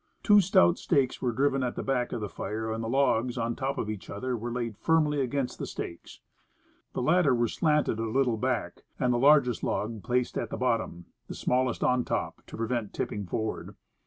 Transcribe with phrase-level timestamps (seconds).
[0.23, 3.55] Two stout stakes were driven at the back of the fire, and the logs, on
[3.55, 6.21] top of each other, were laid firmly against the stakes.
[6.93, 11.35] The latter were slanted a little back, and the largest log placed at bottom, the
[11.35, 13.75] small est on top, to prevent tipping forward.